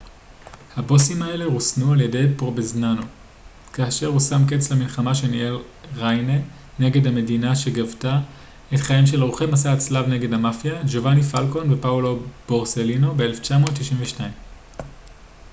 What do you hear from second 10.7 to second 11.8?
ג'ובאני פלקון